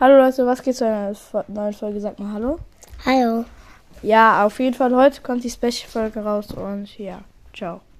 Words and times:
Hallo 0.00 0.16
Leute, 0.16 0.46
was 0.46 0.62
geht 0.62 0.76
zu 0.76 0.86
einer 0.86 1.12
neuen 1.48 1.74
Folge? 1.74 2.00
Sag 2.00 2.18
mal 2.18 2.32
Hallo. 2.32 2.58
Hallo. 3.04 3.44
Ja, 4.00 4.46
auf 4.46 4.58
jeden 4.58 4.72
Fall, 4.72 4.96
heute 4.96 5.20
kommt 5.20 5.44
die 5.44 5.50
Special-Folge 5.50 6.20
raus 6.20 6.52
und 6.52 6.96
ja, 6.96 7.20
ciao. 7.52 7.82